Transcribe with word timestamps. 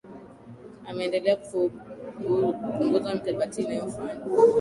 ameendelea 0.89 1.35
kupuunguza 1.37 3.13
mikakati 3.13 3.61
inayofanywa 3.61 4.17